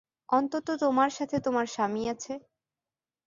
[0.29, 2.33] অন্তত তোমার সাথে তোমার স্বামী আছে।